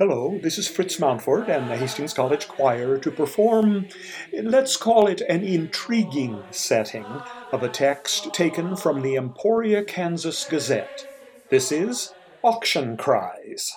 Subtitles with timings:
[0.00, 3.86] Hello, this is Fritz Mountford and the Hastings College Choir to perform,
[4.32, 7.04] let's call it an intriguing setting
[7.52, 11.06] of a text taken from the Emporia, Kansas Gazette.
[11.50, 13.76] This is Auction Cries.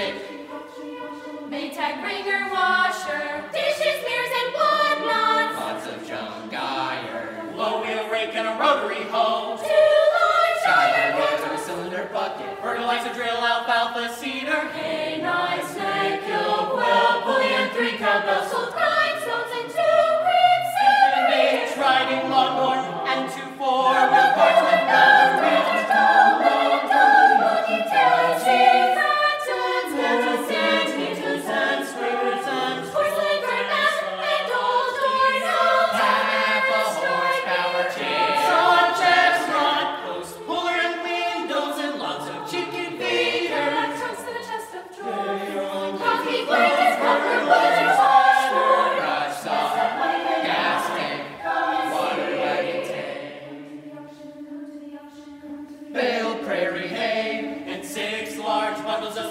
[0.00, 0.14] stick.
[1.50, 3.44] Maytag wringer washer.
[3.52, 5.56] Dishes, mirrors, and whatnots.
[5.56, 7.56] Lots of junk iron.
[7.56, 9.58] Low wheel rake and a rotary hoe.
[9.58, 12.60] Two large iron rods and a cylinder bucket.
[12.62, 14.68] Fertilizer drill, alfalfa seeder.
[14.72, 15.49] Hay, knife,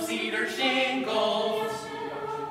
[0.09, 1.72] cedar shingles.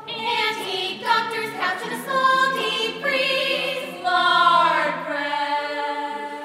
[0.06, 6.38] Antique doctor's couch and a small deep freeze, lard press.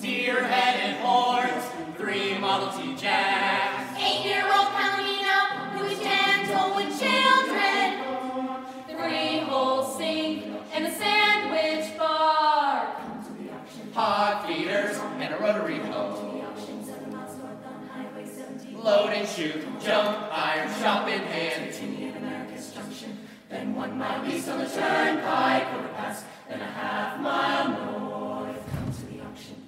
[0.00, 1.64] Deer head and horns,
[1.96, 3.98] three Model T jacks.
[4.00, 5.38] Eight-year-old Palomino
[5.72, 7.98] who is gentle with children.
[8.88, 12.94] Three-hole sink and a sandwich bar.
[13.92, 16.07] hot feeders, and a rotary hoe.
[18.88, 21.70] Load and shoot, jump, iron, shop in hand.
[21.70, 23.18] Continue Americus Junction,
[23.50, 28.56] then one mile east on the turnpike, overpass, then a half mile north.
[28.74, 29.62] Come to the auction,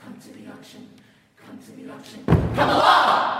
[0.00, 0.88] come to the auction,
[1.36, 2.24] come to the auction.
[2.54, 3.39] Come along!